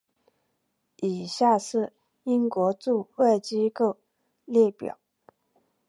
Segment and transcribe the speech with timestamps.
[1.01, 1.93] 以下是
[2.23, 3.99] 英国驻外机构
[4.45, 4.97] 列表。